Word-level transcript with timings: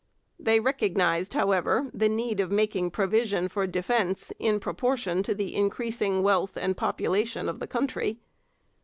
They 0.39 0.59
recognized, 0.59 1.35
however, 1.35 1.91
the 1.93 2.09
need 2.09 2.39
of 2.39 2.49
making 2.51 2.89
provision 2.89 3.47
for 3.49 3.67
defence 3.67 4.33
in 4.39 4.59
proportion 4.59 5.21
to 5.21 5.35
the 5.35 5.53
increasing 5.55 6.23
wealth 6.23 6.57
and 6.57 6.75
population 6.75 7.47
of 7.47 7.59
the 7.59 7.67
country. 7.67 8.19